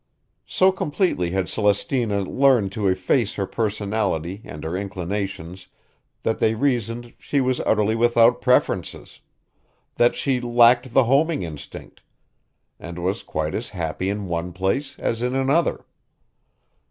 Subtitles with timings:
[0.47, 5.67] So completely had Celestina learned to efface her personality and her inclinations
[6.23, 9.19] that they reasoned she was utterly without preferences;
[9.97, 12.01] that she lacked the homing instinct;
[12.79, 15.85] and was quite as happy in one place as in another.